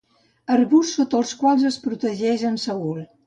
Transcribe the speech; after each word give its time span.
Arbusts 0.53 0.93
sota 0.99 1.19
els 1.19 1.35
quals 1.43 1.67
es 1.71 1.79
protegeix 1.85 2.49
en 2.53 2.61
Saül. 2.65 3.05